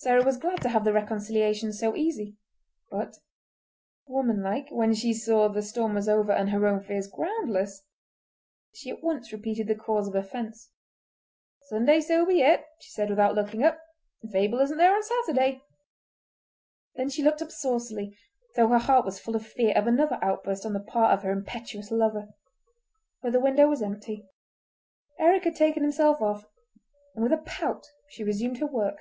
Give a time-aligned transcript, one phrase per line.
[0.00, 2.36] Sarah was glad to have the reconciliation so easy;
[2.88, 3.16] but,
[4.06, 7.82] womanlike, when she saw the storm was over and her own fears groundless,
[8.72, 10.70] she at once repeated the cause of offence.
[11.62, 13.80] "Sunday so be it," she said without looking up,
[14.22, 15.64] "if Abel isn't there on Saturday!"
[16.94, 18.16] Then she looked up saucily,
[18.54, 21.32] though her heart was full of fear of another outburst on the part of her
[21.32, 22.28] impetuous lover.
[23.20, 24.28] But the window was empty;
[25.18, 26.44] Eric had taken himself off,
[27.16, 28.98] and with a pout she resumed her work.